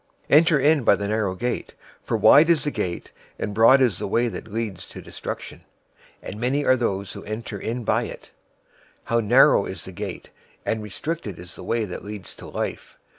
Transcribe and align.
007:013 0.31 0.37
"Enter 0.39 0.59
in 0.59 0.83
by 0.83 0.95
the 0.95 1.07
narrow 1.07 1.35
gate; 1.35 1.73
for 2.01 2.17
wide 2.17 2.49
is 2.49 2.63
the 2.63 2.71
gate 2.71 3.11
and 3.37 3.53
broad 3.53 3.79
is 3.81 3.99
the 3.99 4.07
way 4.07 4.27
that 4.27 4.51
leads 4.51 4.87
to 4.87 4.99
destruction, 4.99 5.63
and 6.23 6.39
many 6.41 6.65
are 6.65 6.75
those 6.75 7.13
who 7.13 7.21
enter 7.25 7.59
in 7.59 7.83
by 7.83 8.01
it. 8.05 8.31
007:014 8.31 8.31
How{TR 8.31 8.31
reads 8.31 8.31
"Because" 8.31 8.97
instead 8.97 9.01
of 9.05 9.09
"How"} 9.11 9.19
narrow 9.29 9.65
is 9.67 9.85
the 9.85 9.91
gate, 9.91 10.29
and 10.65 10.81
restricted 10.81 11.37
is 11.37 11.55
the 11.55 11.63
way 11.63 11.85
that 11.85 12.03
leads 12.03 12.33
to 12.33 12.47
life! 12.47 12.97